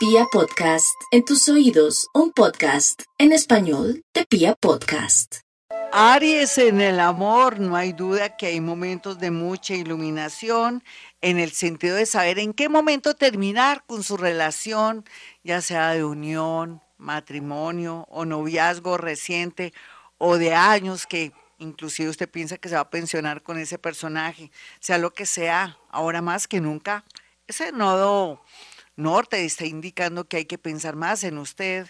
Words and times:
Pia 0.00 0.24
Podcast, 0.32 0.98
en 1.10 1.26
tus 1.26 1.46
oídos, 1.50 2.08
un 2.14 2.32
podcast 2.32 3.02
en 3.18 3.32
español 3.32 4.02
de 4.14 4.24
Pia 4.24 4.54
Podcast. 4.54 5.40
Aries 5.92 6.56
en 6.56 6.80
el 6.80 7.00
amor, 7.00 7.60
no 7.60 7.76
hay 7.76 7.92
duda 7.92 8.34
que 8.38 8.46
hay 8.46 8.62
momentos 8.62 9.18
de 9.18 9.30
mucha 9.30 9.74
iluminación 9.74 10.82
en 11.20 11.38
el 11.38 11.50
sentido 11.50 11.96
de 11.96 12.06
saber 12.06 12.38
en 12.38 12.54
qué 12.54 12.70
momento 12.70 13.12
terminar 13.12 13.84
con 13.86 14.02
su 14.02 14.16
relación, 14.16 15.04
ya 15.44 15.60
sea 15.60 15.90
de 15.90 16.02
unión, 16.02 16.80
matrimonio 16.96 18.06
o 18.08 18.24
noviazgo 18.24 18.96
reciente 18.96 19.74
o 20.16 20.38
de 20.38 20.54
años 20.54 21.06
que 21.06 21.32
inclusive 21.58 22.08
usted 22.08 22.30
piensa 22.30 22.56
que 22.56 22.70
se 22.70 22.76
va 22.76 22.80
a 22.80 22.90
pensionar 22.90 23.42
con 23.42 23.58
ese 23.58 23.78
personaje, 23.78 24.50
sea 24.80 24.96
lo 24.96 25.12
que 25.12 25.26
sea, 25.26 25.76
ahora 25.90 26.22
más 26.22 26.48
que 26.48 26.62
nunca, 26.62 27.04
ese 27.50 27.72
nodo 27.72 28.40
norte 29.02 29.44
está 29.44 29.66
indicando 29.66 30.28
que 30.28 30.38
hay 30.38 30.44
que 30.44 30.58
pensar 30.58 30.96
más 30.96 31.24
en 31.24 31.38
usted, 31.38 31.88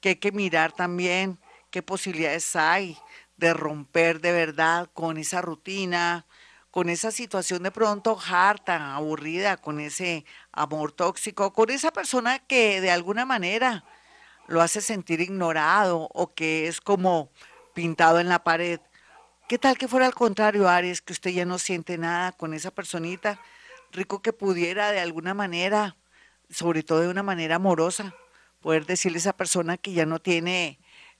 que 0.00 0.10
hay 0.10 0.16
que 0.16 0.32
mirar 0.32 0.72
también 0.72 1.38
qué 1.70 1.82
posibilidades 1.82 2.56
hay 2.56 2.96
de 3.36 3.54
romper 3.54 4.20
de 4.20 4.32
verdad 4.32 4.88
con 4.92 5.16
esa 5.16 5.40
rutina, 5.40 6.26
con 6.70 6.88
esa 6.88 7.10
situación 7.10 7.62
de 7.62 7.70
pronto 7.70 8.18
harta, 8.30 8.94
aburrida, 8.94 9.56
con 9.56 9.80
ese 9.80 10.24
amor 10.52 10.92
tóxico, 10.92 11.52
con 11.52 11.70
esa 11.70 11.92
persona 11.92 12.38
que 12.38 12.80
de 12.80 12.90
alguna 12.90 13.26
manera 13.26 13.84
lo 14.48 14.60
hace 14.60 14.80
sentir 14.80 15.20
ignorado 15.20 16.08
o 16.12 16.34
que 16.34 16.68
es 16.68 16.80
como 16.80 17.30
pintado 17.74 18.20
en 18.20 18.28
la 18.28 18.42
pared. 18.42 18.80
¿Qué 19.48 19.58
tal 19.58 19.76
que 19.76 19.88
fuera 19.88 20.06
al 20.06 20.14
contrario, 20.14 20.68
Aries, 20.68 21.02
que 21.02 21.12
usted 21.12 21.30
ya 21.30 21.44
no 21.44 21.58
siente 21.58 21.98
nada 21.98 22.32
con 22.32 22.54
esa 22.54 22.70
personita? 22.70 23.38
Rico 23.92 24.22
que 24.22 24.32
pudiera 24.32 24.92
de 24.92 25.00
alguna 25.00 25.34
manera 25.34 25.96
sobre 26.52 26.82
todo 26.82 27.00
de 27.00 27.08
una 27.08 27.22
manera 27.22 27.56
amorosa, 27.56 28.14
poder 28.60 28.86
decirle 28.86 29.16
a 29.16 29.20
esa 29.20 29.36
persona 29.36 29.76
que 29.76 29.92
ya 29.92 30.06
no 30.06 30.20
tiene 30.20 30.78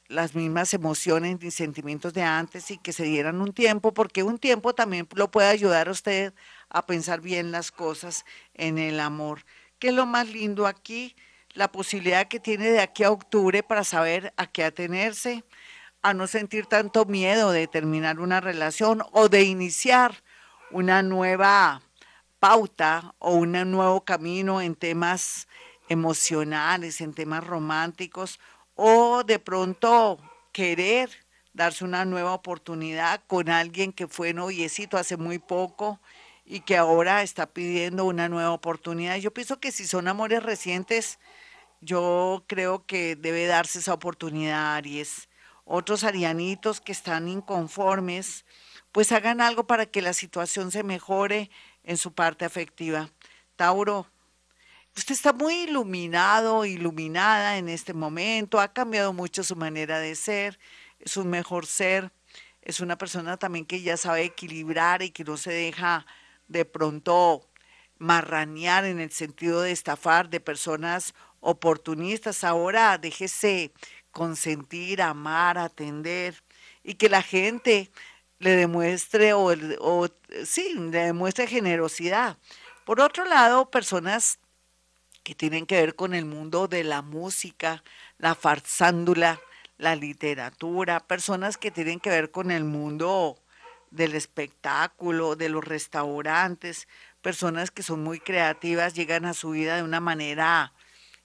las 0.09 0.35
mismas 0.35 0.75
emociones 0.75 1.39
ni 1.41 1.51
sentimientos 1.51 2.13
de 2.13 2.23
antes 2.23 2.71
y 2.71 2.79
que 2.79 2.93
se 2.93 3.05
dieran 3.05 3.41
un 3.41 3.53
tiempo, 3.53 3.95
porque 3.95 4.23
un 4.23 4.39
tiempo 4.39 4.75
también 4.75 5.09
lo 5.15 5.31
puede 5.31 5.49
ayudar 5.49 5.89
a 5.89 5.93
usted 5.93 6.35
a 6.69 6.87
pensar 6.87 7.21
bien 7.21 7.51
las 7.51 7.73
cosas 7.73 8.25
en 8.55 8.79
el 8.79 9.01
amor. 9.01 9.45
¿Qué 9.79 9.89
es 9.89 9.95
lo 9.95 10.07
más 10.07 10.29
lindo 10.29 10.67
aquí? 10.67 11.17
La 11.55 11.73
posibilidad 11.73 12.29
que 12.29 12.41
tiene 12.41 12.71
de 12.71 12.81
aquí 12.81 13.05
a 13.05 13.11
octubre 13.11 13.63
para 13.63 13.85
saber 13.85 14.33
a 14.37 14.47
qué 14.47 14.65
atenerse, 14.65 15.45
a 16.03 16.15
no 16.15 16.27
sentir 16.27 16.67
tanto 16.67 17.05
miedo 17.07 17.51
de 17.53 17.67
terminar 17.67 18.21
una 18.21 18.41
relación 18.41 19.03
o 19.13 19.29
de 19.29 19.45
iniciar 19.45 20.23
una 20.71 21.03
nueva 21.03 21.83
pauta 22.43 23.15
o 23.21 23.35
un 23.35 23.53
nuevo 23.71 24.05
camino 24.05 24.61
en 24.61 24.75
temas 24.75 25.47
emocionales, 25.89 27.01
en 27.01 27.15
temas 27.15 27.47
románticos, 27.47 28.41
o 28.75 29.23
de 29.23 29.39
pronto 29.39 30.19
querer 30.51 31.09
darse 31.55 31.85
una 31.85 32.05
nueva 32.05 32.33
oportunidad 32.33 33.23
con 33.29 33.49
alguien 33.49 33.93
que 33.93 34.09
fue 34.09 34.35
noviecito 34.35 34.99
hace 34.99 35.17
muy 35.17 35.39
poco 35.39 36.01
y 36.45 36.63
que 36.63 36.77
ahora 36.77 37.23
está 37.23 37.47
pidiendo 37.47 38.07
una 38.07 38.29
nueva 38.29 38.51
oportunidad. 38.51 39.19
Yo 39.19 39.33
pienso 39.33 39.61
que 39.61 39.71
si 39.71 39.87
son 39.87 40.09
amores 40.09 40.43
recientes, 40.43 41.21
yo 41.81 42.43
creo 42.49 42.85
que 42.87 43.15
debe 43.15 43.47
darse 43.47 43.79
esa 43.79 43.95
oportunidad, 43.95 44.75
Aries. 44.75 45.29
Otros 45.65 46.03
arianitos 46.03 46.81
que 46.81 46.91
están 46.91 47.29
inconformes, 47.29 48.45
pues 48.91 49.13
hagan 49.13 49.41
algo 49.41 49.69
para 49.69 49.87
que 49.87 50.03
la 50.03 50.13
situación 50.13 50.73
se 50.73 50.83
mejore 50.83 51.53
en 51.85 51.97
su 51.97 52.13
parte 52.13 52.45
afectiva. 52.45 53.11
Tauro, 53.57 54.07
usted 54.97 55.15
está 55.15 55.33
muy 55.33 55.55
iluminado, 55.63 56.65
iluminada 56.65 57.59
en 57.59 57.69
este 57.69 57.95
momento, 57.95 58.61
ha 58.61 58.73
cambiado 58.73 59.13
mucho 59.13 59.43
su 59.43 59.57
manera 59.57 59.99
de 59.99 60.15
ser, 60.15 60.59
es 61.01 61.17
un 61.17 61.29
mejor 61.29 61.67
ser, 61.67 62.11
es 62.63 62.81
una 62.81 62.97
persona 62.97 63.37
también 63.37 63.67
que 63.67 63.83
ya 63.83 63.97
sabe 63.97 64.23
equilibrar 64.25 65.03
y 65.03 65.11
que 65.11 65.25
no 65.25 65.37
se 65.37 65.53
deja 65.53 66.07
de 66.49 66.65
pronto 66.65 67.49
marranear 67.99 68.85
en 68.85 69.01
el 69.01 69.11
sentido 69.11 69.63
de 69.63 69.73
estafar 69.73 70.29
de 70.29 70.41
personas 70.41 71.15
oportunistas. 71.41 72.45
Ahora 72.45 72.99
déjese 72.99 73.73
consentir, 74.13 75.03
amar, 75.03 75.59
atender 75.59 76.43
y 76.85 76.95
que 76.95 77.09
la 77.09 77.23
gente 77.23 77.91
le 78.43 78.57
demuestre 78.57 79.33
o, 79.35 80.09
sí, 80.45 80.75
le 80.75 80.99
demuestre 80.99 81.47
generosidad. 81.47 82.37
Por 82.85 83.01
otro 83.01 83.25
lado, 83.25 83.71
personas 83.71 84.41
que 85.23 85.37
tienen 85.37 85.65
que 85.65 85.77
ver 85.77 85.95
con 85.95 86.13
el 86.15 86.25
mundo 86.25 86.67
de 86.67 86.83
la 86.83 87.03
música, 87.03 87.85
la 88.19 88.35
farsándula, 88.35 89.41
la 89.79 89.95
literatura, 89.95 91.01
personas 91.01 91.57
que 91.57 91.71
tienen 91.71 92.01
que 92.01 92.11
ver 92.11 92.33
con 92.33 92.51
el 92.51 92.65
mundo 92.65 93.39
del 93.93 94.15
espectáculo, 94.15 95.37
de 95.37 95.49
los 95.49 95.65
restaurantes, 95.65 96.89
personas 97.21 97.71
que 97.71 97.85
son 97.85 98.03
muy 98.03 98.19
creativas, 98.19 98.95
llegan 98.95 99.25
a 99.25 99.35
su 99.35 99.51
vida 99.51 99.77
de 99.77 99.85
una 99.85 100.01
manera 100.01 100.73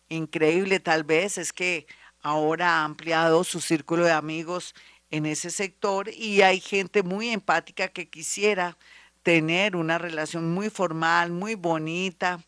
increíble, 0.10 0.80
tal 0.80 1.04
vez 1.04 1.40
es 1.40 1.52
que 1.52 1.88
ahora 2.22 2.82
ha 2.82 2.84
ampliado 2.84 3.44
su 3.44 3.60
círculo 3.60 4.06
de 4.06 4.12
amigos 4.12 4.76
en 5.12 5.26
ese 5.26 5.50
sector 5.50 6.10
y 6.10 6.42
hay 6.42 6.60
gente 6.60 7.04
muy 7.04 7.30
empática 7.30 7.88
que 7.88 8.10
quisiera 8.10 8.78
tener 9.24 9.76
una 9.76 9.98
relación 9.98 10.54
muy 10.54 10.70
formal, 10.70 11.32
muy 11.32 11.56
bonita, 11.56 12.40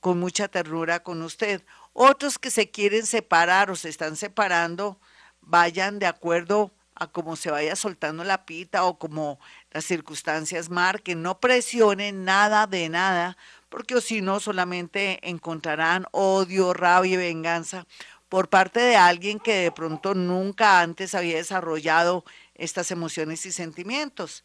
con 0.00 0.18
mucha 0.18 0.48
ternura 0.48 1.02
con 1.02 1.22
usted. 1.22 1.62
Otros 1.92 2.38
que 2.38 2.50
se 2.50 2.70
quieren 2.70 3.06
separar 3.06 3.70
o 3.70 3.76
se 3.76 3.88
están 3.88 4.16
separando, 4.16 4.98
vayan 5.40 5.98
de 5.98 6.06
acuerdo 6.06 6.72
a 6.94 7.08
cómo 7.08 7.36
se 7.36 7.50
vaya 7.50 7.76
soltando 7.76 8.22
la 8.24 8.46
pita 8.46 8.84
o 8.84 8.98
como 8.98 9.38
las 9.70 9.84
circunstancias 9.84 10.70
marquen, 10.70 11.22
no 11.22 11.40
presionen 11.40 12.24
nada 12.24 12.66
de 12.66 12.88
nada, 12.88 13.36
porque 13.68 14.00
si 14.00 14.20
no 14.20 14.38
solamente 14.40 15.18
encontrarán 15.28 16.06
odio, 16.12 16.72
rabia 16.72 17.14
y 17.14 17.16
venganza 17.16 17.86
por 18.34 18.48
parte 18.48 18.80
de 18.80 18.96
alguien 18.96 19.38
que 19.38 19.54
de 19.54 19.70
pronto 19.70 20.12
nunca 20.12 20.80
antes 20.80 21.14
había 21.14 21.36
desarrollado 21.36 22.24
estas 22.56 22.90
emociones 22.90 23.46
y 23.46 23.52
sentimientos. 23.52 24.42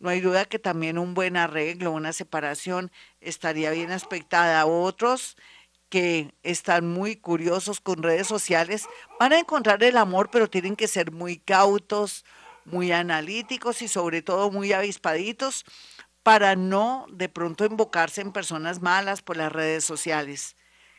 No 0.00 0.10
hay 0.10 0.20
duda 0.20 0.44
que 0.44 0.58
también 0.58 0.98
un 0.98 1.14
buen 1.14 1.38
arreglo, 1.38 1.92
una 1.92 2.12
separación 2.12 2.92
estaría 3.22 3.70
bien 3.70 3.90
aspectada. 3.90 4.66
Otros 4.66 5.38
que 5.88 6.34
están 6.42 6.86
muy 6.86 7.16
curiosos 7.16 7.80
con 7.80 8.02
redes 8.02 8.26
sociales 8.26 8.86
van 9.18 9.32
a 9.32 9.38
encontrar 9.38 9.82
el 9.82 9.96
amor, 9.96 10.28
pero 10.30 10.50
tienen 10.50 10.76
que 10.76 10.86
ser 10.86 11.10
muy 11.10 11.38
cautos, 11.38 12.26
muy 12.66 12.92
analíticos 12.92 13.80
y 13.80 13.88
sobre 13.88 14.20
todo 14.20 14.50
muy 14.50 14.74
avispaditos 14.74 15.64
para 16.22 16.54
no 16.54 17.06
de 17.10 17.30
pronto 17.30 17.64
invocarse 17.64 18.20
en 18.20 18.30
personas 18.30 18.82
malas 18.82 19.22
por 19.22 19.38
las 19.38 19.50
redes 19.50 19.86
sociales. 19.86 20.54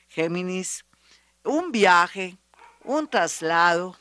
Géminis, 0.08 0.84
un 1.44 1.72
viaje, 1.72 2.38
un 2.84 3.08
traslado, 3.08 3.98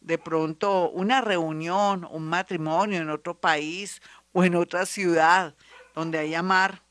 de 0.00 0.18
pronto 0.18 0.90
una 0.90 1.20
reunión, 1.20 2.06
un 2.10 2.24
matrimonio 2.24 3.00
en 3.00 3.10
otro 3.10 3.38
país 3.38 4.00
o 4.32 4.44
en 4.44 4.54
otra 4.54 4.86
ciudad 4.86 5.54
donde 5.94 6.18
haya 6.18 6.42
mar, 6.42 6.82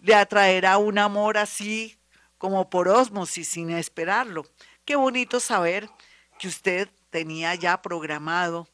le 0.00 0.14
atraerá 0.14 0.78
un 0.78 0.98
amor 0.98 1.36
así 1.38 1.98
como 2.38 2.68
por 2.70 2.88
osmosis 2.88 3.48
sin 3.48 3.70
esperarlo. 3.70 4.44
Qué 4.84 4.96
bonito 4.96 5.40
saber 5.40 5.88
que 6.38 6.48
usted 6.48 6.88
tenía 7.10 7.54
ya 7.54 7.80
programado 7.80 8.68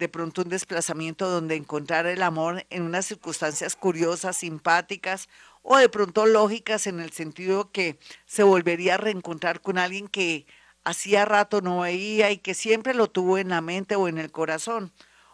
de 0.00 0.08
pronto 0.08 0.40
un 0.42 0.48
desplazamiento 0.48 1.28
donde 1.28 1.56
encontrar 1.56 2.06
el 2.06 2.22
amor 2.22 2.64
en 2.70 2.82
unas 2.82 3.04
circunstancias 3.04 3.76
curiosas, 3.76 4.38
simpáticas 4.38 5.28
o 5.62 5.76
de 5.76 5.90
pronto 5.90 6.24
lógicas 6.24 6.86
en 6.86 7.00
el 7.00 7.12
sentido 7.12 7.70
que 7.70 7.98
se 8.24 8.42
volvería 8.42 8.94
a 8.94 8.96
reencontrar 8.96 9.60
con 9.60 9.76
alguien 9.76 10.08
que 10.08 10.46
hacía 10.84 11.26
rato 11.26 11.60
no 11.60 11.80
veía 11.80 12.30
y 12.30 12.38
que 12.38 12.54
siempre 12.54 12.94
lo 12.94 13.08
tuvo 13.08 13.36
en 13.36 13.50
la 13.50 13.60
mente 13.60 13.94
o 13.94 14.08
en 14.08 14.16
el 14.16 14.32
corazón. 14.32 14.90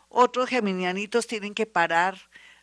Otros 0.09 0.49
geminianitos 0.49 1.29
tienen 1.29 1.55
que 1.55 1.67
parar 1.67 2.19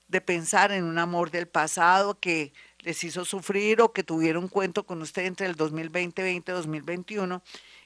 de 0.09 0.19
pensar 0.19 0.73
en 0.73 0.83
un 0.83 0.99
amor 0.99 1.31
del 1.31 1.47
pasado 1.47 2.19
que 2.19 2.51
les 2.79 3.01
hizo 3.05 3.23
sufrir 3.23 3.81
o 3.81 3.93
que 3.93 4.03
tuvieron 4.03 4.49
cuento 4.49 4.85
con 4.85 5.01
usted 5.01 5.23
entre 5.25 5.47
el 5.47 5.55
2020 5.55 6.21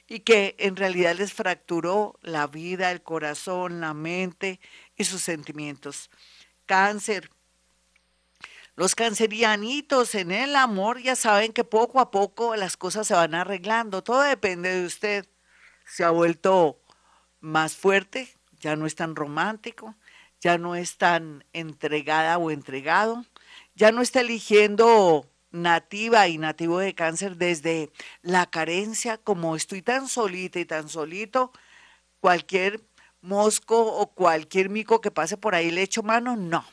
y 0.08 0.18
2021 0.18 0.18
y 0.18 0.20
que 0.20 0.56
en 0.58 0.76
realidad 0.76 1.16
les 1.16 1.32
fracturó 1.32 2.18
la 2.22 2.46
vida, 2.46 2.90
el 2.90 3.02
corazón, 3.02 3.80
la 3.80 3.94
mente 3.94 4.58
y 4.96 5.04
sus 5.04 5.20
sentimientos. 5.22 6.10
Cáncer, 6.66 7.30
los 8.74 8.94
cancerianitos 8.94 10.14
en 10.14 10.30
el 10.30 10.56
amor 10.56 11.00
ya 11.02 11.16
saben 11.16 11.52
que 11.52 11.64
poco 11.64 12.00
a 12.00 12.10
poco 12.10 12.56
las 12.56 12.76
cosas 12.76 13.06
se 13.06 13.14
van 13.14 13.34
arreglando. 13.34 14.02
Todo 14.02 14.22
depende 14.22 14.72
de 14.72 14.86
usted. 14.86 15.26
Se 15.84 16.04
ha 16.04 16.10
vuelto 16.10 16.80
más 17.40 17.76
fuerte, 17.76 18.28
ya 18.60 18.76
no 18.76 18.86
es 18.86 18.94
tan 18.94 19.16
romántico, 19.16 19.94
ya 20.40 20.58
no 20.58 20.74
es 20.74 20.96
tan 20.96 21.44
entregada 21.52 22.38
o 22.38 22.50
entregado, 22.50 23.24
ya 23.74 23.90
no 23.90 24.02
está 24.02 24.20
eligiendo 24.20 25.28
nativa 25.50 26.28
y 26.28 26.38
nativo 26.38 26.78
de 26.78 26.94
cáncer 26.94 27.36
desde 27.36 27.90
la 28.22 28.46
carencia, 28.46 29.18
como 29.18 29.56
estoy 29.56 29.82
tan 29.82 30.08
solita 30.08 30.60
y 30.60 30.64
tan 30.64 30.88
solito, 30.88 31.52
cualquier 32.20 32.82
mosco 33.20 33.80
o 33.80 34.14
cualquier 34.14 34.68
mico 34.70 35.00
que 35.00 35.10
pase 35.10 35.36
por 35.36 35.54
ahí 35.54 35.70
le 35.70 35.82
echo 35.82 36.02
mano, 36.02 36.36
no. 36.36 36.64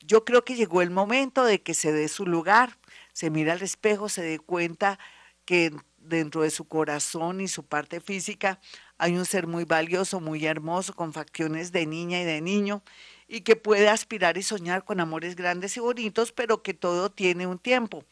Yo 0.00 0.24
creo 0.24 0.44
que 0.44 0.54
llegó 0.54 0.82
el 0.82 0.90
momento 0.90 1.44
de 1.44 1.62
que 1.62 1.74
se 1.74 1.92
dé 1.92 2.08
su 2.08 2.26
lugar, 2.26 2.78
se 3.12 3.30
mira 3.30 3.52
al 3.52 3.62
espejo, 3.62 4.08
se 4.08 4.22
dé 4.22 4.38
cuenta 4.38 4.98
que 5.44 5.72
dentro 5.98 6.42
de 6.42 6.50
su 6.50 6.66
corazón 6.66 7.40
y 7.40 7.48
su 7.48 7.64
parte 7.64 8.00
física 8.00 8.60
hay 8.96 9.16
un 9.16 9.26
ser 9.26 9.46
muy 9.46 9.64
valioso, 9.64 10.20
muy 10.20 10.46
hermoso, 10.46 10.94
con 10.94 11.12
facciones 11.12 11.72
de 11.72 11.86
niña 11.86 12.20
y 12.20 12.24
de 12.24 12.40
niño, 12.40 12.82
y 13.28 13.42
que 13.42 13.54
puede 13.54 13.88
aspirar 13.88 14.38
y 14.38 14.42
soñar 14.42 14.84
con 14.84 14.98
amores 15.00 15.36
grandes 15.36 15.76
y 15.76 15.80
bonitos, 15.80 16.32
pero 16.32 16.62
que 16.62 16.74
todo 16.74 17.10
tiene 17.10 17.46
un 17.46 17.58
tiempo. 17.58 18.04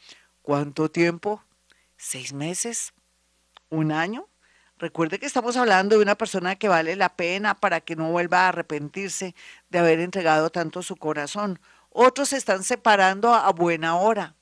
¿Cuánto 0.43 0.91
tiempo? 0.91 1.43
¿Seis 1.97 2.35
meses? 2.35 2.93
¿Un 3.71 3.91
año? 3.91 4.29
Recuerde 4.79 5.19
que 5.19 5.25
estamos 5.25 5.57
hablando 5.57 5.97
de 5.97 6.03
una 6.03 6.17
persona 6.17 6.55
que 6.57 6.69
vale 6.69 6.97
la 6.97 7.17
pena 7.17 7.55
para 7.55 7.81
que 7.81 7.97
no 7.97 8.11
vuelva 8.11 8.41
a 8.41 8.49
arrepentirse 8.49 9.35
de 9.71 9.79
haber 9.79 10.01
entregado 10.01 10.51
tanto 10.51 10.83
su 10.83 10.97
corazón. 10.97 11.59
Otros 11.89 12.29
se 12.29 12.37
están 12.37 12.63
separando 12.63 13.33
a 13.35 13.51
buena 13.53 13.97
hora. 13.97 14.35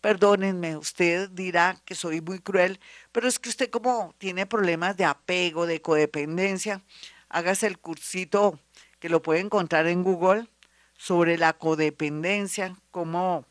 Perdónenme, 0.00 0.76
usted 0.78 1.28
dirá 1.30 1.76
que 1.84 1.94
soy 1.94 2.22
muy 2.22 2.38
cruel, 2.38 2.80
pero 3.12 3.28
es 3.28 3.38
que 3.38 3.50
usted 3.50 3.70
como 3.70 4.14
tiene 4.16 4.46
problemas 4.46 4.96
de 4.96 5.04
apego, 5.04 5.66
de 5.66 5.82
codependencia, 5.82 6.82
hágase 7.28 7.66
el 7.66 7.78
cursito 7.78 8.58
que 9.02 9.08
lo 9.08 9.20
puede 9.20 9.40
encontrar 9.40 9.88
en 9.88 10.04
Google 10.04 10.46
sobre 10.96 11.36
la 11.36 11.54
codependencia, 11.54 12.76
cómo 12.92 13.44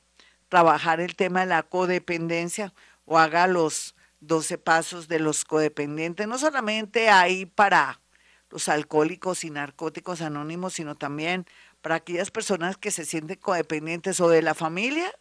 trabajar 0.47 1.01
el 1.01 1.17
tema 1.17 1.41
de 1.41 1.47
la 1.47 1.63
codependencia 1.63 2.73
o 3.03 3.19
haga 3.19 3.47
los 3.47 3.93
12 4.21 4.57
pasos 4.57 5.09
de 5.09 5.19
los 5.19 5.43
codependientes. 5.43 6.25
No 6.25 6.37
solamente 6.37 7.09
hay 7.09 7.45
para 7.45 7.99
los 8.49 8.69
alcohólicos 8.69 9.43
y 9.43 9.49
narcóticos 9.49 10.21
anónimos, 10.21 10.71
sino 10.71 10.95
también 10.95 11.45
para 11.81 11.95
aquellas 11.95 12.31
personas 12.31 12.77
que 12.77 12.89
se 12.89 13.03
sienten 13.03 13.37
codependientes 13.37 14.21
o 14.21 14.29
de 14.29 14.41
la 14.41 14.53
familia 14.53 15.11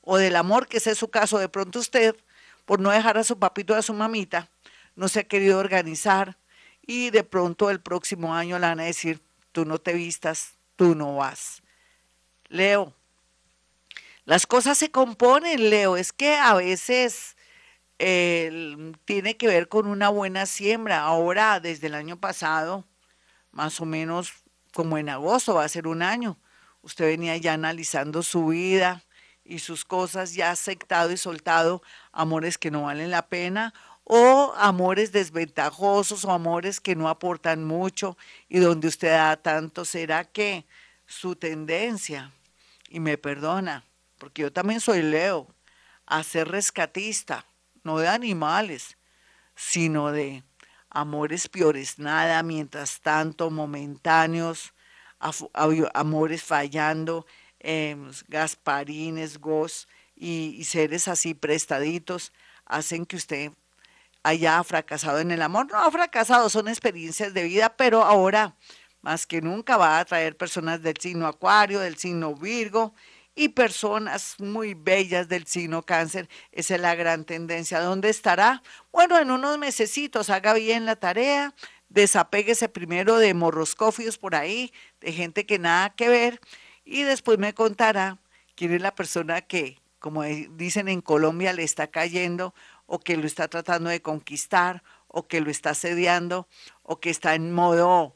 o 0.00 0.16
del 0.16 0.34
amor, 0.34 0.66
que 0.66 0.78
ese 0.78 0.90
es 0.90 0.98
su 0.98 1.10
caso. 1.10 1.38
De 1.38 1.48
pronto 1.48 1.78
usted, 1.78 2.16
por 2.64 2.80
no 2.80 2.90
dejar 2.90 3.18
a 3.18 3.22
su 3.22 3.38
papito 3.38 3.74
o 3.74 3.76
a 3.76 3.82
su 3.82 3.94
mamita, 3.94 4.48
no 4.96 5.06
se 5.06 5.20
ha 5.20 5.24
querido 5.28 5.60
organizar 5.60 6.36
y 6.84 7.10
de 7.10 7.22
pronto 7.22 7.70
el 7.70 7.80
próximo 7.80 8.34
año 8.34 8.58
le 8.58 8.66
van 8.66 8.80
a 8.80 8.84
decir, 8.84 9.20
tú 9.56 9.64
no 9.64 9.78
te 9.78 9.94
vistas, 9.94 10.58
tú 10.76 10.94
no 10.94 11.16
vas. 11.16 11.62
Leo, 12.48 12.92
las 14.26 14.46
cosas 14.46 14.76
se 14.76 14.90
componen, 14.90 15.70
Leo, 15.70 15.96
es 15.96 16.12
que 16.12 16.36
a 16.36 16.52
veces 16.52 17.38
tiene 17.96 19.38
que 19.38 19.46
ver 19.46 19.68
con 19.68 19.86
una 19.86 20.10
buena 20.10 20.44
siembra. 20.44 21.00
Ahora, 21.00 21.58
desde 21.58 21.86
el 21.86 21.94
año 21.94 22.20
pasado, 22.20 22.84
más 23.50 23.80
o 23.80 23.86
menos 23.86 24.34
como 24.74 24.98
en 24.98 25.08
agosto, 25.08 25.54
va 25.54 25.64
a 25.64 25.70
ser 25.70 25.86
un 25.86 26.02
año, 26.02 26.38
usted 26.82 27.06
venía 27.06 27.38
ya 27.38 27.54
analizando 27.54 28.22
su 28.22 28.48
vida 28.48 29.04
y 29.42 29.60
sus 29.60 29.86
cosas, 29.86 30.34
ya 30.34 30.50
aceptado 30.50 31.12
y 31.12 31.16
soltado 31.16 31.80
amores 32.12 32.58
que 32.58 32.70
no 32.70 32.82
valen 32.82 33.10
la 33.10 33.28
pena 33.28 33.72
o 34.08 34.54
amores 34.56 35.10
desventajosos 35.10 36.24
o 36.24 36.30
amores 36.30 36.78
que 36.78 36.94
no 36.94 37.08
aportan 37.08 37.64
mucho 37.64 38.16
y 38.48 38.60
donde 38.60 38.86
usted 38.86 39.10
da 39.10 39.36
tanto, 39.36 39.84
¿será 39.84 40.24
que 40.24 40.64
su 41.06 41.34
tendencia, 41.34 42.32
y 42.88 43.00
me 43.00 43.18
perdona, 43.18 43.84
porque 44.18 44.42
yo 44.42 44.52
también 44.52 44.80
soy 44.80 45.02
Leo, 45.02 45.48
a 46.06 46.22
ser 46.22 46.46
rescatista, 46.46 47.46
no 47.82 47.98
de 47.98 48.06
animales, 48.06 48.96
sino 49.56 50.12
de 50.12 50.44
amores 50.88 51.48
peores 51.48 51.98
nada, 51.98 52.44
mientras 52.44 53.00
tanto, 53.00 53.50
momentáneos, 53.50 54.72
amores 55.94 56.44
fallando, 56.44 57.26
em, 57.58 58.08
gasparines, 58.28 59.38
gos 59.38 59.88
y 60.14 60.62
seres 60.64 61.08
así 61.08 61.34
prestaditos, 61.34 62.32
hacen 62.66 63.04
que 63.04 63.16
usted 63.16 63.52
haya 64.26 64.62
fracasado 64.64 65.20
en 65.20 65.30
el 65.30 65.40
amor. 65.40 65.68
No 65.70 65.78
ha 65.78 65.90
fracasado, 65.90 66.48
son 66.48 66.66
experiencias 66.66 67.32
de 67.32 67.44
vida, 67.44 67.76
pero 67.76 68.02
ahora 68.02 68.56
más 69.00 69.24
que 69.24 69.40
nunca 69.40 69.76
va 69.76 69.98
a 69.98 70.00
atraer 70.00 70.36
personas 70.36 70.82
del 70.82 70.96
signo 70.96 71.28
Acuario, 71.28 71.78
del 71.78 71.96
signo 71.96 72.34
Virgo 72.34 72.92
y 73.36 73.50
personas 73.50 74.34
muy 74.40 74.74
bellas 74.74 75.28
del 75.28 75.46
signo 75.46 75.82
Cáncer. 75.82 76.28
Esa 76.50 76.74
es 76.74 76.80
la 76.80 76.96
gran 76.96 77.24
tendencia. 77.24 77.78
¿Dónde 77.78 78.08
estará? 78.08 78.64
Bueno, 78.90 79.16
en 79.20 79.30
unos 79.30 79.58
mesecitos, 79.58 80.28
haga 80.28 80.54
bien 80.54 80.86
la 80.86 80.96
tarea, 80.96 81.54
desapéguese 81.88 82.68
primero 82.68 83.18
de 83.18 83.32
morroscofios 83.32 84.18
por 84.18 84.34
ahí, 84.34 84.72
de 85.00 85.12
gente 85.12 85.46
que 85.46 85.60
nada 85.60 85.90
que 85.94 86.08
ver, 86.08 86.40
y 86.84 87.04
después 87.04 87.38
me 87.38 87.54
contará 87.54 88.18
quién 88.56 88.74
es 88.74 88.82
la 88.82 88.92
persona 88.94 89.40
que, 89.40 89.78
como 89.98 90.22
dicen 90.22 90.88
en 90.88 91.00
Colombia, 91.00 91.52
le 91.52 91.62
está 91.62 91.86
cayendo 91.88 92.54
o 92.86 93.00
que 93.00 93.16
lo 93.16 93.26
está 93.26 93.48
tratando 93.48 93.90
de 93.90 94.02
conquistar 94.02 94.82
o 95.08 95.26
que 95.26 95.40
lo 95.40 95.50
está 95.50 95.74
sediando 95.74 96.48
o 96.82 97.00
que 97.00 97.10
está 97.10 97.34
en 97.34 97.52
modo 97.52 98.14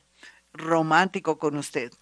romántico 0.53 1.39
con 1.39 1.57
usted. 1.57 1.93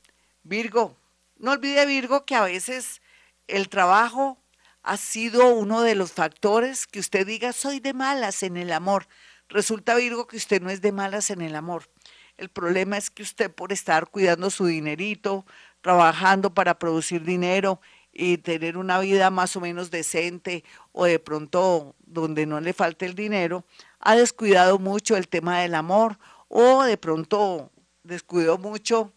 Virgo, 0.42 0.96
no 1.38 1.52
olvide 1.52 1.86
Virgo 1.86 2.24
que 2.24 2.34
a 2.34 2.42
veces 2.42 3.00
el 3.46 3.68
trabajo 3.68 4.38
ha 4.82 4.96
sido 4.96 5.54
uno 5.54 5.82
de 5.82 5.94
los 5.94 6.12
factores 6.12 6.86
que 6.86 7.00
usted 7.00 7.26
diga 7.26 7.52
soy 7.52 7.80
de 7.80 7.94
malas 7.94 8.42
en 8.42 8.56
el 8.56 8.72
amor. 8.72 9.06
Resulta 9.48 9.94
Virgo 9.94 10.26
que 10.26 10.36
usted 10.36 10.60
no 10.60 10.70
es 10.70 10.80
de 10.80 10.92
malas 10.92 11.30
en 11.30 11.42
el 11.42 11.54
amor. 11.54 11.88
El 12.36 12.48
problema 12.48 12.96
es 12.96 13.10
que 13.10 13.22
usted 13.22 13.50
por 13.50 13.72
estar 13.72 14.08
cuidando 14.08 14.50
su 14.50 14.66
dinerito, 14.66 15.44
trabajando 15.80 16.54
para 16.54 16.78
producir 16.78 17.24
dinero 17.24 17.80
y 18.18 18.38
tener 18.38 18.76
una 18.76 18.98
vida 18.98 19.30
más 19.30 19.54
o 19.54 19.60
menos 19.60 19.92
decente 19.92 20.64
o 20.90 21.04
de 21.04 21.20
pronto 21.20 21.94
donde 22.00 22.46
no 22.46 22.60
le 22.60 22.72
falte 22.72 23.06
el 23.06 23.14
dinero, 23.14 23.64
ha 24.00 24.16
descuidado 24.16 24.80
mucho 24.80 25.16
el 25.16 25.28
tema 25.28 25.60
del 25.60 25.76
amor 25.76 26.18
o 26.48 26.82
de 26.82 26.96
pronto 26.96 27.70
descuidó 28.02 28.58
mucho 28.58 29.12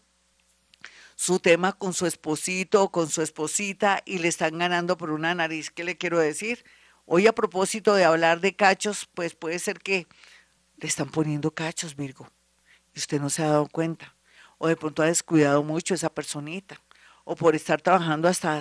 su 1.16 1.40
tema 1.40 1.72
con 1.72 1.94
su 1.94 2.06
esposito 2.06 2.84
o 2.84 2.92
con 2.92 3.10
su 3.10 3.22
esposita 3.22 4.00
y 4.06 4.18
le 4.18 4.28
están 4.28 4.56
ganando 4.56 4.96
por 4.96 5.10
una 5.10 5.34
nariz. 5.34 5.72
¿Qué 5.72 5.82
le 5.82 5.98
quiero 5.98 6.20
decir? 6.20 6.64
Hoy 7.04 7.26
a 7.26 7.34
propósito 7.34 7.96
de 7.96 8.04
hablar 8.04 8.40
de 8.40 8.54
cachos, 8.54 9.08
pues 9.14 9.34
puede 9.34 9.58
ser 9.58 9.80
que 9.80 10.06
le 10.76 10.86
están 10.86 11.10
poniendo 11.10 11.50
cachos, 11.50 11.96
Virgo, 11.96 12.30
y 12.94 13.00
usted 13.00 13.20
no 13.20 13.30
se 13.30 13.42
ha 13.42 13.48
dado 13.48 13.66
cuenta. 13.66 14.14
O 14.58 14.68
de 14.68 14.76
pronto 14.76 15.02
ha 15.02 15.06
descuidado 15.06 15.64
mucho 15.64 15.92
esa 15.92 16.08
personita 16.08 16.80
o 17.24 17.36
por 17.36 17.54
estar 17.54 17.80
trabajando 17.80 18.28
hasta, 18.28 18.60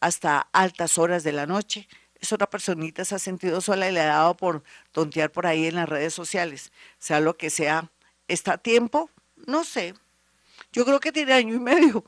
hasta 0.00 0.40
altas 0.52 0.98
horas 0.98 1.22
de 1.24 1.32
la 1.32 1.46
noche. 1.46 1.88
Es 2.20 2.32
otra 2.32 2.48
personita 2.48 3.04
se 3.04 3.14
ha 3.14 3.18
sentido 3.18 3.60
sola 3.60 3.88
y 3.88 3.92
le 3.92 4.00
ha 4.00 4.06
dado 4.06 4.36
por 4.36 4.62
tontear 4.92 5.30
por 5.32 5.46
ahí 5.46 5.66
en 5.66 5.76
las 5.76 5.88
redes 5.88 6.12
sociales. 6.12 6.72
Sea 6.98 7.20
lo 7.20 7.36
que 7.36 7.50
sea, 7.50 7.90
¿está 8.28 8.54
a 8.54 8.58
tiempo? 8.58 9.10
No 9.46 9.64
sé. 9.64 9.94
Yo 10.72 10.84
creo 10.84 11.00
que 11.00 11.12
tiene 11.12 11.32
año 11.32 11.54
y 11.54 11.60
medio. 11.60 12.04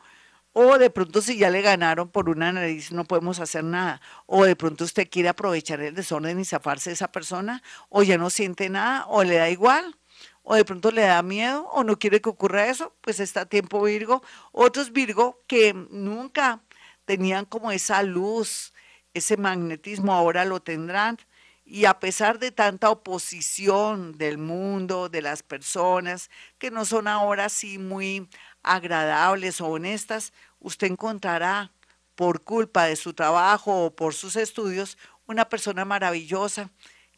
O 0.54 0.76
de 0.76 0.90
pronto 0.90 1.22
si 1.22 1.38
ya 1.38 1.48
le 1.48 1.62
ganaron 1.62 2.10
por 2.10 2.28
una 2.28 2.52
nariz 2.52 2.92
no 2.92 3.04
podemos 3.04 3.40
hacer 3.40 3.64
nada. 3.64 4.02
O 4.26 4.44
de 4.44 4.54
pronto 4.54 4.84
usted 4.84 5.08
quiere 5.10 5.30
aprovechar 5.30 5.80
el 5.80 5.94
desorden 5.94 6.38
y 6.38 6.44
zafarse 6.44 6.90
de 6.90 6.94
esa 6.94 7.10
persona. 7.10 7.62
O 7.88 8.02
ya 8.02 8.18
no 8.18 8.28
siente 8.28 8.68
nada. 8.68 9.06
O 9.06 9.24
le 9.24 9.36
da 9.36 9.48
igual 9.48 9.96
o 10.42 10.54
de 10.54 10.64
pronto 10.64 10.90
le 10.90 11.02
da 11.02 11.22
miedo 11.22 11.68
o 11.72 11.84
no 11.84 11.98
quiere 11.98 12.20
que 12.20 12.28
ocurra 12.28 12.66
eso, 12.66 12.94
pues 13.00 13.20
está 13.20 13.42
a 13.42 13.46
tiempo 13.46 13.82
Virgo. 13.82 14.22
Otros 14.52 14.92
Virgo 14.92 15.40
que 15.46 15.72
nunca 15.74 16.60
tenían 17.04 17.44
como 17.44 17.70
esa 17.72 18.02
luz, 18.02 18.72
ese 19.14 19.36
magnetismo, 19.36 20.12
ahora 20.12 20.44
lo 20.44 20.60
tendrán. 20.60 21.18
Y 21.64 21.84
a 21.84 22.00
pesar 22.00 22.38
de 22.38 22.50
tanta 22.50 22.90
oposición 22.90 24.18
del 24.18 24.36
mundo, 24.36 25.08
de 25.08 25.22
las 25.22 25.42
personas, 25.42 26.28
que 26.58 26.70
no 26.70 26.84
son 26.84 27.06
ahora 27.06 27.48
sí 27.48 27.78
muy 27.78 28.28
agradables 28.62 29.60
o 29.60 29.68
honestas, 29.68 30.32
usted 30.58 30.88
encontrará 30.88 31.72
por 32.16 32.42
culpa 32.42 32.84
de 32.84 32.96
su 32.96 33.14
trabajo 33.14 33.86
o 33.86 33.94
por 33.94 34.12
sus 34.14 34.36
estudios 34.36 34.98
una 35.26 35.48
persona 35.48 35.84
maravillosa 35.84 36.70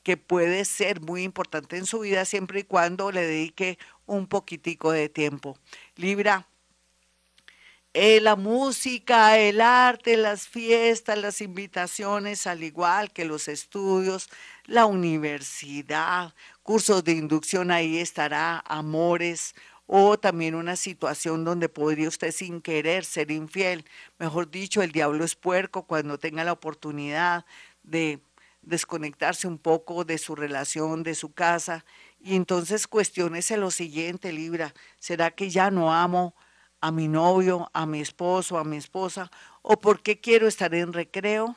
que 0.04 0.16
puede 0.16 0.64
ser 0.64 1.00
muy 1.00 1.24
importante 1.24 1.76
en 1.76 1.86
su 1.86 2.00
vida 2.00 2.24
siempre 2.24 2.60
y 2.60 2.64
cuando 2.64 3.10
le 3.10 3.22
dedique 3.26 3.78
un 4.06 4.28
poquitico 4.28 4.92
de 4.92 5.08
tiempo. 5.08 5.58
Libra, 5.96 6.46
eh, 7.94 8.20
la 8.20 8.36
música, 8.36 9.38
el 9.38 9.60
arte, 9.60 10.16
las 10.16 10.48
fiestas, 10.48 11.16
las 11.16 11.40
invitaciones, 11.40 12.46
al 12.46 12.62
igual 12.62 13.12
que 13.12 13.24
los 13.24 13.48
estudios, 13.48 14.28
la 14.66 14.86
universidad, 14.86 16.34
cursos 16.62 17.04
de 17.04 17.12
inducción, 17.12 17.70
ahí 17.70 17.98
estará, 17.98 18.62
amores, 18.66 19.54
o 19.86 20.18
también 20.18 20.54
una 20.54 20.76
situación 20.76 21.44
donde 21.44 21.68
podría 21.68 22.08
usted 22.08 22.32
sin 22.32 22.60
querer 22.60 23.04
ser 23.04 23.30
infiel. 23.30 23.84
Mejor 24.18 24.50
dicho, 24.50 24.82
el 24.82 24.92
diablo 24.92 25.24
es 25.24 25.34
puerco 25.36 25.86
cuando 25.86 26.18
tenga 26.18 26.42
la 26.44 26.52
oportunidad 26.52 27.44
de 27.84 28.20
desconectarse 28.66 29.46
un 29.46 29.58
poco 29.58 30.04
de 30.04 30.18
su 30.18 30.34
relación, 30.34 31.02
de 31.02 31.14
su 31.14 31.32
casa. 31.32 31.84
Y 32.20 32.36
entonces 32.36 32.86
cuestionese 32.86 33.56
lo 33.56 33.70
siguiente, 33.70 34.32
Libra, 34.32 34.74
¿será 34.98 35.30
que 35.30 35.50
ya 35.50 35.70
no 35.70 35.92
amo 35.92 36.34
a 36.80 36.90
mi 36.90 37.08
novio, 37.08 37.70
a 37.72 37.86
mi 37.86 38.00
esposo, 38.00 38.58
a 38.58 38.64
mi 38.64 38.76
esposa? 38.76 39.30
¿O 39.62 39.80
por 39.80 40.02
qué 40.02 40.20
quiero 40.20 40.46
estar 40.46 40.74
en 40.74 40.92
recreo? 40.92 41.56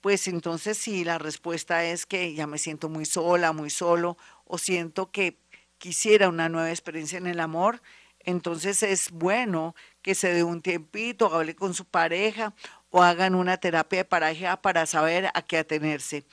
Pues 0.00 0.28
entonces 0.28 0.76
si 0.78 1.04
la 1.04 1.18
respuesta 1.18 1.84
es 1.84 2.06
que 2.06 2.34
ya 2.34 2.46
me 2.46 2.58
siento 2.58 2.88
muy 2.88 3.06
sola, 3.06 3.52
muy 3.52 3.70
solo, 3.70 4.16
o 4.44 4.58
siento 4.58 5.10
que 5.10 5.38
quisiera 5.78 6.28
una 6.28 6.48
nueva 6.48 6.70
experiencia 6.70 7.18
en 7.18 7.26
el 7.26 7.40
amor, 7.40 7.80
entonces 8.20 8.82
es 8.82 9.10
bueno 9.10 9.74
que 10.02 10.14
se 10.14 10.32
dé 10.32 10.44
un 10.44 10.62
tiempito, 10.62 11.32
hable 11.32 11.54
con 11.54 11.74
su 11.74 11.84
pareja 11.84 12.54
o 12.96 13.02
hagan 13.02 13.34
una 13.34 13.56
terapia 13.56 13.98
de 13.98 14.04
pareja 14.04 14.56
para 14.62 14.86
saber 14.86 15.28
a 15.34 15.42
qué 15.42 15.58
atenerse. 15.58 16.24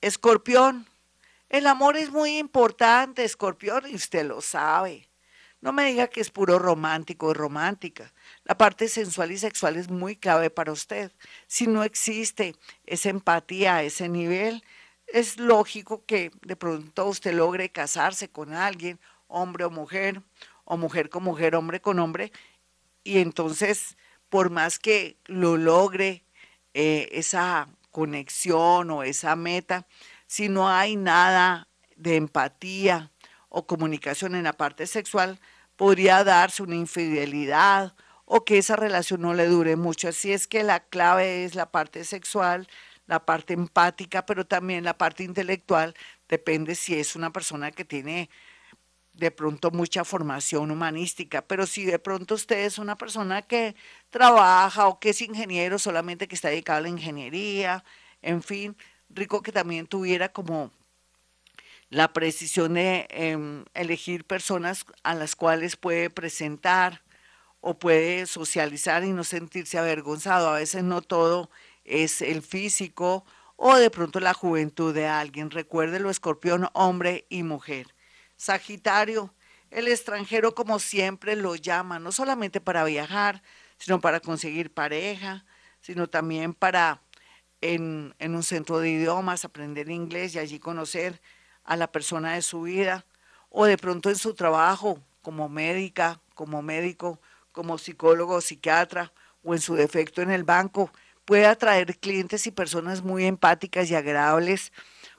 Escorpión, 0.00 0.86
el 1.48 1.66
amor 1.66 1.96
es 1.96 2.12
muy 2.12 2.38
importante, 2.38 3.24
escorpión, 3.24 3.90
y 3.90 3.96
usted 3.96 4.24
lo 4.24 4.40
sabe. 4.42 5.08
No 5.60 5.72
me 5.72 5.84
diga 5.86 6.06
que 6.06 6.20
es 6.20 6.30
puro 6.30 6.60
romántico 6.60 7.26
o 7.26 7.34
romántica. 7.34 8.12
La 8.44 8.56
parte 8.56 8.86
sensual 8.86 9.32
y 9.32 9.38
sexual 9.38 9.74
es 9.74 9.90
muy 9.90 10.14
clave 10.14 10.50
para 10.50 10.70
usted. 10.70 11.10
Si 11.48 11.66
no 11.66 11.82
existe 11.82 12.54
esa 12.86 13.08
empatía 13.08 13.74
a 13.74 13.82
ese 13.82 14.08
nivel, 14.08 14.62
es 15.08 15.36
lógico 15.36 16.04
que 16.06 16.30
de 16.42 16.54
pronto 16.54 17.06
usted 17.06 17.34
logre 17.34 17.70
casarse 17.70 18.28
con 18.28 18.54
alguien, 18.54 19.00
hombre 19.26 19.64
o 19.64 19.70
mujer, 19.70 20.22
o 20.62 20.76
mujer 20.76 21.10
con 21.10 21.24
mujer, 21.24 21.56
hombre 21.56 21.80
con 21.80 21.98
hombre, 21.98 22.30
y 23.02 23.18
entonces, 23.18 23.96
por 24.32 24.48
más 24.48 24.78
que 24.78 25.18
lo 25.26 25.58
logre 25.58 26.24
eh, 26.72 27.10
esa 27.12 27.68
conexión 27.90 28.90
o 28.90 29.02
esa 29.02 29.36
meta, 29.36 29.86
si 30.26 30.48
no 30.48 30.70
hay 30.70 30.96
nada 30.96 31.68
de 31.96 32.16
empatía 32.16 33.10
o 33.50 33.66
comunicación 33.66 34.34
en 34.34 34.44
la 34.44 34.54
parte 34.54 34.86
sexual, 34.86 35.38
podría 35.76 36.24
darse 36.24 36.62
una 36.62 36.76
infidelidad 36.76 37.94
o 38.24 38.42
que 38.46 38.56
esa 38.56 38.74
relación 38.74 39.20
no 39.20 39.34
le 39.34 39.44
dure 39.48 39.76
mucho. 39.76 40.08
Así 40.08 40.32
es 40.32 40.46
que 40.46 40.62
la 40.62 40.80
clave 40.80 41.44
es 41.44 41.54
la 41.54 41.70
parte 41.70 42.02
sexual, 42.02 42.68
la 43.06 43.26
parte 43.26 43.52
empática, 43.52 44.24
pero 44.24 44.46
también 44.46 44.82
la 44.82 44.96
parte 44.96 45.24
intelectual. 45.24 45.92
Depende 46.26 46.74
si 46.74 46.98
es 46.98 47.16
una 47.16 47.34
persona 47.34 47.70
que 47.70 47.84
tiene 47.84 48.30
de 49.14 49.30
pronto 49.30 49.70
mucha 49.70 50.04
formación 50.04 50.70
humanística, 50.70 51.42
pero 51.42 51.66
si 51.66 51.84
de 51.84 51.98
pronto 51.98 52.34
usted 52.34 52.64
es 52.64 52.78
una 52.78 52.96
persona 52.96 53.42
que 53.42 53.76
trabaja 54.10 54.88
o 54.88 54.98
que 54.98 55.10
es 55.10 55.20
ingeniero, 55.20 55.78
solamente 55.78 56.28
que 56.28 56.34
está 56.34 56.48
dedicado 56.48 56.78
a 56.78 56.82
la 56.82 56.88
ingeniería, 56.88 57.84
en 58.22 58.42
fin, 58.42 58.76
rico 59.10 59.42
que 59.42 59.52
también 59.52 59.86
tuviera 59.86 60.30
como 60.30 60.70
la 61.90 62.12
precisión 62.14 62.74
de 62.74 63.06
em, 63.10 63.64
elegir 63.74 64.24
personas 64.24 64.86
a 65.02 65.14
las 65.14 65.36
cuales 65.36 65.76
puede 65.76 66.08
presentar 66.08 67.02
o 67.60 67.78
puede 67.78 68.26
socializar 68.26 69.04
y 69.04 69.12
no 69.12 69.24
sentirse 69.24 69.78
avergonzado. 69.78 70.48
A 70.48 70.58
veces 70.58 70.84
no 70.84 71.02
todo 71.02 71.50
es 71.84 72.22
el 72.22 72.40
físico 72.40 73.26
o 73.56 73.76
de 73.76 73.90
pronto 73.90 74.20
la 74.20 74.32
juventud 74.32 74.94
de 74.94 75.06
alguien. 75.06 75.50
Recuérdelo, 75.50 76.08
escorpión, 76.08 76.68
hombre 76.72 77.26
y 77.28 77.42
mujer. 77.42 77.94
Sagitario, 78.42 79.32
el 79.70 79.86
extranjero 79.86 80.52
como 80.52 80.80
siempre 80.80 81.36
lo 81.36 81.54
llama, 81.54 82.00
no 82.00 82.10
solamente 82.10 82.60
para 82.60 82.82
viajar, 82.82 83.40
sino 83.78 84.00
para 84.00 84.18
conseguir 84.18 84.74
pareja, 84.74 85.44
sino 85.80 86.08
también 86.08 86.52
para 86.52 87.00
en, 87.60 88.16
en 88.18 88.34
un 88.34 88.42
centro 88.42 88.80
de 88.80 88.90
idiomas 88.90 89.44
aprender 89.44 89.88
inglés 89.90 90.34
y 90.34 90.40
allí 90.40 90.58
conocer 90.58 91.22
a 91.62 91.76
la 91.76 91.92
persona 91.92 92.34
de 92.34 92.42
su 92.42 92.62
vida, 92.62 93.06
o 93.48 93.64
de 93.64 93.78
pronto 93.78 94.10
en 94.10 94.16
su 94.16 94.34
trabajo 94.34 95.00
como 95.22 95.48
médica, 95.48 96.20
como 96.34 96.62
médico, 96.62 97.20
como 97.52 97.78
psicólogo 97.78 98.40
psiquiatra, 98.40 99.12
o 99.44 99.54
en 99.54 99.60
su 99.60 99.76
defecto 99.76 100.20
en 100.20 100.32
el 100.32 100.42
banco, 100.42 100.90
puede 101.24 101.46
atraer 101.46 101.96
clientes 101.96 102.48
y 102.48 102.50
personas 102.50 103.04
muy 103.04 103.24
empáticas 103.24 103.88
y 103.88 103.94
agradables 103.94 104.72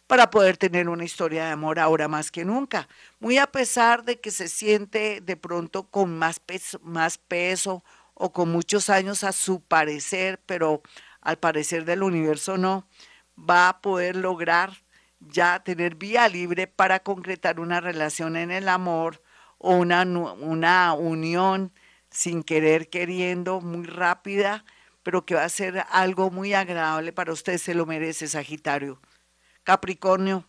para 0.08 0.30
poder 0.30 0.58
tener 0.58 0.90
una 0.90 1.06
historia 1.06 1.46
de 1.46 1.52
amor 1.52 1.80
ahora 1.80 2.08
más 2.08 2.32
que 2.32 2.46
nunca. 2.46 2.88
Muy 3.20 3.38
a 3.38 3.48
pesar 3.48 4.04
de 4.04 4.20
que 4.20 4.32
se 4.32 4.48
siente 4.48 5.22
de 5.22 5.38
pronto 5.38 5.84
con 5.90 6.18
más 6.18 6.40
peso, 6.40 7.84
o 8.16 8.32
con 8.32 8.50
muchos 8.52 8.90
años 8.90 9.24
a 9.24 9.32
su 9.32 9.62
parecer, 9.62 10.40
pero 10.46 10.82
al 11.22 11.38
parecer 11.38 11.86
del 11.86 12.04
universo 12.04 12.58
no, 12.58 12.88
va 13.38 13.70
a 13.70 13.82
poder 13.82 14.16
lograr 14.16 14.72
ya 15.20 15.64
tener 15.64 15.96
vía 15.96 16.28
libre 16.28 16.68
para 16.68 17.00
concretar 17.00 17.60
una 17.60 17.82
relación 17.82 18.36
en 18.36 18.52
el 18.52 18.70
amor 18.70 19.22
o 19.58 19.76
una, 19.76 20.04
una 20.04 20.94
unión 20.94 21.72
sin 22.10 22.44
querer, 22.44 22.90
queriendo, 22.90 23.62
muy 23.62 23.86
rápida, 23.88 24.66
pero 25.02 25.26
que 25.26 25.36
va 25.36 25.44
a 25.46 25.50
ser 25.50 25.86
algo 25.90 26.30
muy 26.30 26.54
agradable 26.54 27.12
para 27.14 27.34
usted, 27.34 27.58
se 27.58 27.74
lo 27.74 27.86
merece, 27.86 28.28
Sagitario. 28.28 29.02
Capricornio. 29.64 30.48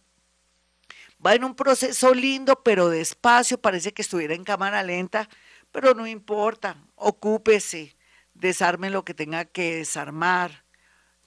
Va 1.25 1.35
en 1.35 1.44
un 1.44 1.54
proceso 1.54 2.12
lindo, 2.12 2.62
pero 2.62 2.88
despacio, 2.88 3.59
parece 3.59 3.92
que 3.92 4.02
estuviera 4.02 4.35
en 4.35 4.44
cámara 4.44 4.83
lenta, 4.83 5.28
pero 5.73 5.94
no 5.94 6.06
importa, 6.06 6.76
ocúpese, 6.97 7.97
desarme 8.35 8.90
lo 8.90 9.04
que 9.04 9.14
tenga 9.14 9.44
que 9.44 9.76
desarmar. 9.76 10.64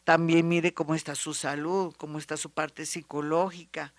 También 0.04 0.48
mire 0.48 0.74
cómo 0.74 0.94
está 0.96 1.16
su 1.16 1.34
salud, 1.34 1.94
cómo 1.98 2.20
está 2.20 2.38
su 2.38 2.52
parte 2.52 2.86
psicológica. 2.86 3.94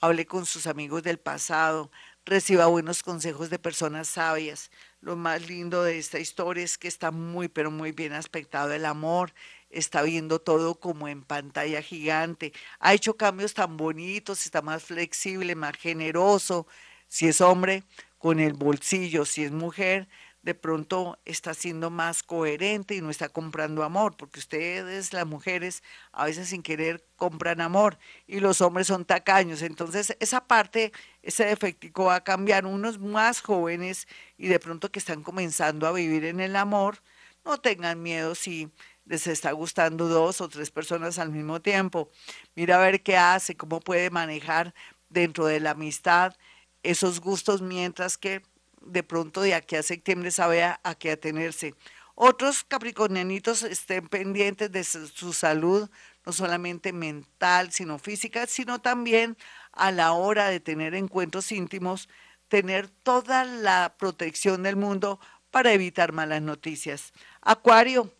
Hable 0.00 0.26
con 0.26 0.46
sus 0.46 0.68
amigos 0.68 1.02
del 1.02 1.18
pasado, 1.18 1.90
reciba 2.24 2.66
buenos 2.66 3.02
consejos 3.02 3.50
de 3.50 3.58
personas 3.58 4.06
sabias. 4.06 4.70
Lo 5.00 5.16
más 5.16 5.48
lindo 5.48 5.82
de 5.82 5.98
esta 5.98 6.20
historia 6.20 6.62
es 6.62 6.78
que 6.78 6.86
está 6.86 7.10
muy, 7.10 7.48
pero 7.48 7.72
muy 7.72 7.90
bien 7.90 8.12
aspectado 8.12 8.72
el 8.72 8.84
amor, 8.84 9.32
está 9.70 10.02
viendo 10.02 10.40
todo 10.40 10.76
como 10.80 11.08
en 11.08 11.22
pantalla 11.22 11.82
gigante, 11.82 12.52
ha 12.80 12.94
hecho 12.94 13.16
cambios 13.16 13.54
tan 13.54 13.76
bonitos, 13.76 14.44
está 14.44 14.62
más 14.62 14.82
flexible, 14.84 15.54
más 15.54 15.76
generoso, 15.76 16.66
si 17.08 17.28
es 17.28 17.40
hombre, 17.40 17.84
con 18.18 18.40
el 18.40 18.54
bolsillo, 18.54 19.24
si 19.24 19.44
es 19.44 19.52
mujer, 19.52 20.08
de 20.42 20.54
pronto 20.54 21.18
está 21.24 21.52
siendo 21.52 21.90
más 21.90 22.22
coherente 22.22 22.94
y 22.94 23.00
no 23.00 23.10
está 23.10 23.28
comprando 23.28 23.82
amor, 23.82 24.16
porque 24.16 24.40
ustedes, 24.40 25.12
las 25.12 25.26
mujeres, 25.26 25.82
a 26.12 26.24
veces 26.24 26.48
sin 26.48 26.62
querer 26.62 27.04
compran 27.16 27.60
amor 27.60 27.98
y 28.26 28.40
los 28.40 28.60
hombres 28.60 28.86
son 28.86 29.04
tacaños. 29.04 29.62
Entonces, 29.62 30.16
esa 30.20 30.46
parte, 30.46 30.92
ese 31.22 31.44
defectico 31.44 32.04
va 32.04 32.16
a 32.16 32.24
cambiar. 32.24 32.66
Unos 32.66 32.98
más 32.98 33.40
jóvenes 33.40 34.08
y 34.38 34.48
de 34.48 34.58
pronto 34.58 34.90
que 34.90 35.00
están 35.00 35.22
comenzando 35.22 35.86
a 35.86 35.92
vivir 35.92 36.24
en 36.24 36.40
el 36.40 36.56
amor, 36.56 37.02
no 37.44 37.58
tengan 37.58 38.02
miedo 38.02 38.34
si 38.34 38.70
les 39.08 39.26
está 39.26 39.52
gustando 39.52 40.06
dos 40.06 40.40
o 40.40 40.48
tres 40.48 40.70
personas 40.70 41.18
al 41.18 41.30
mismo 41.30 41.60
tiempo. 41.60 42.10
Mira 42.54 42.76
a 42.76 42.80
ver 42.80 43.02
qué 43.02 43.16
hace, 43.16 43.56
cómo 43.56 43.80
puede 43.80 44.10
manejar 44.10 44.74
dentro 45.08 45.46
de 45.46 45.60
la 45.60 45.70
amistad 45.70 46.36
esos 46.82 47.20
gustos 47.20 47.60
mientras 47.60 48.18
que 48.18 48.42
de 48.80 49.02
pronto 49.02 49.40
de 49.40 49.54
aquí 49.54 49.76
a 49.76 49.82
septiembre 49.82 50.30
sabe 50.30 50.62
a, 50.62 50.78
qué 50.98 51.12
atenerse. 51.12 51.74
Otros 52.14 52.64
capricornianitos 52.64 53.62
estén 53.62 54.08
pendientes 54.08 54.70
de 54.72 54.84
su 54.84 55.32
salud, 55.32 55.88
no 56.26 56.32
solamente 56.32 56.92
mental, 56.92 57.72
sino 57.72 57.98
física, 57.98 58.46
sino 58.46 58.80
también 58.80 59.36
a 59.72 59.92
la 59.92 60.12
hora 60.12 60.48
de 60.48 60.60
tener 60.60 60.94
encuentros 60.94 61.52
íntimos, 61.52 62.08
tener 62.48 62.88
toda 62.88 63.44
la 63.44 63.94
protección 63.98 64.62
del 64.62 64.76
mundo 64.76 65.20
para 65.50 65.72
evitar 65.72 66.12
malas 66.12 66.42
noticias. 66.42 67.12
Acuario, 67.40 68.12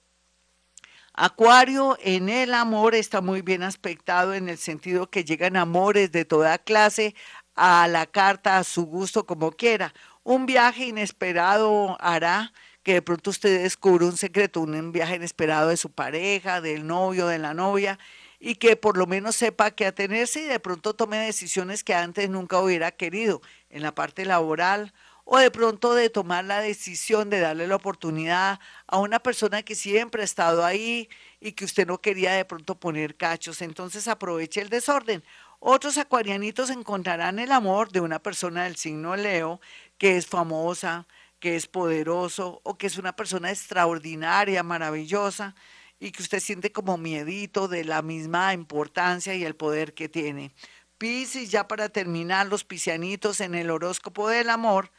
Acuario 1.20 1.98
en 2.00 2.28
el 2.28 2.54
amor 2.54 2.94
está 2.94 3.20
muy 3.20 3.42
bien 3.42 3.64
aspectado 3.64 4.34
en 4.34 4.48
el 4.48 4.56
sentido 4.56 5.10
que 5.10 5.24
llegan 5.24 5.56
amores 5.56 6.12
de 6.12 6.24
toda 6.24 6.58
clase 6.58 7.16
a 7.56 7.88
la 7.88 8.06
carta 8.06 8.56
a 8.56 8.62
su 8.62 8.86
gusto 8.86 9.26
como 9.26 9.50
quiera. 9.50 9.92
Un 10.22 10.46
viaje 10.46 10.86
inesperado 10.86 11.96
hará 11.98 12.52
que 12.84 12.92
de 12.92 13.02
pronto 13.02 13.30
usted 13.30 13.64
descubra 13.64 14.06
un 14.06 14.16
secreto, 14.16 14.60
un 14.60 14.92
viaje 14.92 15.16
inesperado 15.16 15.70
de 15.70 15.76
su 15.76 15.90
pareja, 15.90 16.60
del 16.60 16.86
novio, 16.86 17.26
de 17.26 17.38
la 17.38 17.52
novia, 17.52 17.98
y 18.38 18.54
que 18.54 18.76
por 18.76 18.96
lo 18.96 19.08
menos 19.08 19.34
sepa 19.34 19.72
qué 19.72 19.86
atenerse 19.86 20.42
y 20.42 20.44
de 20.44 20.60
pronto 20.60 20.94
tome 20.94 21.16
decisiones 21.16 21.82
que 21.82 21.94
antes 21.94 22.30
nunca 22.30 22.60
hubiera 22.60 22.92
querido 22.92 23.42
en 23.70 23.82
la 23.82 23.92
parte 23.92 24.24
laboral 24.24 24.94
o 25.30 25.36
de 25.36 25.50
pronto 25.50 25.94
de 25.94 26.08
tomar 26.08 26.46
la 26.46 26.62
decisión 26.62 27.28
de 27.28 27.40
darle 27.40 27.66
la 27.66 27.76
oportunidad 27.76 28.60
a 28.86 28.98
una 28.98 29.18
persona 29.18 29.62
que 29.62 29.74
siempre 29.74 30.22
ha 30.22 30.24
estado 30.24 30.64
ahí 30.64 31.10
y 31.38 31.52
que 31.52 31.66
usted 31.66 31.86
no 31.86 32.00
quería 32.00 32.32
de 32.32 32.46
pronto 32.46 32.80
poner 32.80 33.14
cachos. 33.14 33.60
Entonces 33.60 34.08
aproveche 34.08 34.62
el 34.62 34.70
desorden. 34.70 35.22
Otros 35.60 35.98
acuarianitos 35.98 36.70
encontrarán 36.70 37.38
el 37.38 37.52
amor 37.52 37.92
de 37.92 38.00
una 38.00 38.22
persona 38.22 38.64
del 38.64 38.76
signo 38.76 39.16
Leo 39.16 39.60
que 39.98 40.16
es 40.16 40.26
famosa, 40.26 41.06
que 41.40 41.56
es 41.56 41.66
poderoso 41.66 42.62
o 42.64 42.78
que 42.78 42.86
es 42.86 42.96
una 42.96 43.14
persona 43.14 43.50
extraordinaria, 43.50 44.62
maravillosa 44.62 45.54
y 46.00 46.10
que 46.10 46.22
usted 46.22 46.40
siente 46.40 46.72
como 46.72 46.96
miedito 46.96 47.68
de 47.68 47.84
la 47.84 48.00
misma 48.00 48.54
importancia 48.54 49.34
y 49.34 49.44
el 49.44 49.56
poder 49.56 49.92
que 49.92 50.08
tiene. 50.08 50.54
Piscis, 50.96 51.50
ya 51.50 51.68
para 51.68 51.90
terminar, 51.90 52.46
los 52.46 52.64
piscianitos 52.64 53.42
en 53.42 53.54
el 53.54 53.70
horóscopo 53.70 54.30
del 54.30 54.48
amor, 54.48 54.90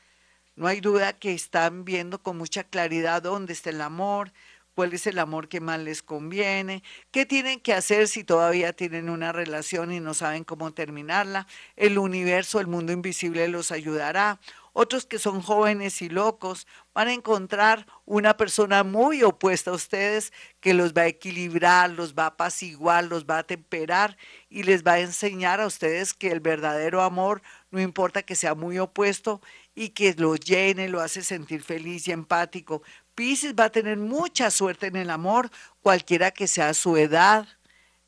no 0.59 0.67
hay 0.67 0.81
duda 0.81 1.13
que 1.13 1.33
están 1.33 1.85
viendo 1.85 2.21
con 2.21 2.37
mucha 2.37 2.65
claridad 2.65 3.21
dónde 3.21 3.53
está 3.53 3.69
el 3.69 3.79
amor, 3.79 4.33
cuál 4.75 4.91
es 4.91 5.07
el 5.07 5.17
amor 5.17 5.47
que 5.47 5.61
más 5.61 5.79
les 5.79 6.03
conviene, 6.03 6.83
qué 7.11 7.25
tienen 7.25 7.61
que 7.61 7.73
hacer 7.73 8.09
si 8.09 8.25
todavía 8.25 8.73
tienen 8.73 9.09
una 9.09 9.31
relación 9.31 9.93
y 9.93 10.01
no 10.01 10.13
saben 10.13 10.43
cómo 10.43 10.73
terminarla. 10.73 11.47
El 11.77 11.97
universo, 11.97 12.59
el 12.59 12.67
mundo 12.67 12.91
invisible 12.91 13.47
los 13.47 13.71
ayudará. 13.71 14.41
Otros 14.73 15.05
que 15.05 15.17
son 15.17 15.41
jóvenes 15.41 16.01
y 16.01 16.09
locos 16.09 16.67
van 16.93 17.07
a 17.07 17.13
encontrar 17.13 17.87
una 18.05 18.35
persona 18.35 18.83
muy 18.83 19.23
opuesta 19.23 19.71
a 19.71 19.75
ustedes 19.75 20.33
que 20.59 20.73
los 20.73 20.93
va 20.93 21.03
a 21.03 21.07
equilibrar, 21.07 21.89
los 21.89 22.13
va 22.15 22.23
a 22.23 22.27
apaciguar, 22.27 23.05
los 23.05 23.25
va 23.25 23.39
a 23.39 23.43
temperar 23.43 24.17
y 24.49 24.63
les 24.63 24.83
va 24.83 24.93
a 24.93 24.99
enseñar 24.99 25.61
a 25.61 25.67
ustedes 25.67 26.13
que 26.13 26.31
el 26.31 26.41
verdadero 26.41 27.01
amor 27.01 27.41
no 27.71 27.79
importa 27.79 28.23
que 28.23 28.35
sea 28.35 28.55
muy 28.55 28.79
opuesto 28.79 29.41
y 29.75 29.89
que 29.89 30.13
lo 30.15 30.35
llene, 30.35 30.89
lo 30.89 31.01
hace 31.01 31.23
sentir 31.23 31.61
feliz 31.61 32.07
y 32.07 32.11
empático, 32.11 32.81
Pisces 33.15 33.53
va 33.53 33.65
a 33.65 33.69
tener 33.69 33.97
mucha 33.97 34.49
suerte 34.49 34.87
en 34.87 34.95
el 34.95 35.09
amor, 35.09 35.51
cualquiera 35.81 36.31
que 36.31 36.47
sea 36.47 36.73
su 36.73 36.95
edad, 36.97 37.47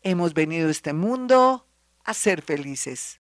hemos 0.03 0.35
venido 0.35 0.67
a 0.67 0.71
este 0.71 0.93
mundo 0.93 1.65
a 2.03 2.13
ser 2.13 2.43
felices. 2.43 3.17